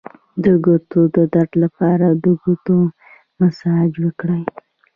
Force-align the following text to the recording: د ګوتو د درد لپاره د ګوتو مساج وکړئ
د 0.43 0.45
ګوتو 0.63 1.01
د 1.15 1.17
درد 1.33 1.51
لپاره 1.63 2.07
د 2.23 2.25
ګوتو 2.41 2.77
مساج 3.39 3.91
وکړئ 4.05 4.43